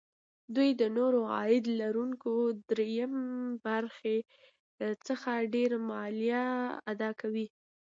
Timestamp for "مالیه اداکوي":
5.91-7.47